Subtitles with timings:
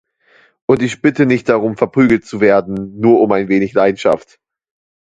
[0.67, 4.39] Und ich bitte nicht darum, verprügelt zu werden, nur um ein wenig Leidenschaft.